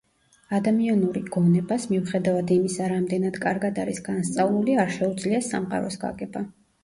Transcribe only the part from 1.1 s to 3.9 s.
გონებას, მიუხედავად იმისა, რამდენად კარგად